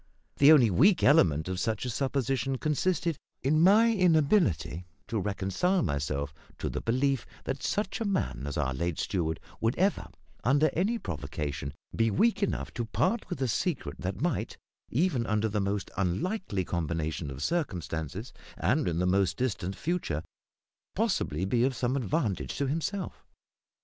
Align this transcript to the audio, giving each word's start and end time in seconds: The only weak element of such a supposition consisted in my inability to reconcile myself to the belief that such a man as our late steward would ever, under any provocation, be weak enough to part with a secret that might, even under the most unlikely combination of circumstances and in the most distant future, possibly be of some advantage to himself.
The 0.37 0.51
only 0.51 0.71
weak 0.71 1.03
element 1.03 1.47
of 1.47 1.59
such 1.59 1.85
a 1.85 1.89
supposition 1.91 2.57
consisted 2.57 3.19
in 3.43 3.61
my 3.61 3.93
inability 3.95 4.87
to 5.07 5.19
reconcile 5.19 5.83
myself 5.83 6.33
to 6.57 6.69
the 6.69 6.81
belief 6.81 7.27
that 7.43 7.61
such 7.61 8.01
a 8.01 8.05
man 8.05 8.47
as 8.47 8.57
our 8.57 8.73
late 8.73 8.97
steward 8.97 9.39
would 9.59 9.75
ever, 9.77 10.07
under 10.43 10.71
any 10.73 10.97
provocation, 10.97 11.71
be 11.95 12.09
weak 12.09 12.41
enough 12.41 12.73
to 12.73 12.85
part 12.85 13.29
with 13.29 13.39
a 13.43 13.47
secret 13.47 14.01
that 14.01 14.19
might, 14.21 14.57
even 14.89 15.27
under 15.27 15.47
the 15.47 15.61
most 15.61 15.91
unlikely 15.97 16.65
combination 16.65 17.29
of 17.29 17.43
circumstances 17.43 18.33
and 18.57 18.87
in 18.87 18.97
the 18.97 19.05
most 19.05 19.37
distant 19.37 19.75
future, 19.75 20.23
possibly 20.95 21.45
be 21.45 21.63
of 21.63 21.75
some 21.75 21.95
advantage 21.95 22.57
to 22.57 22.65
himself. 22.65 23.23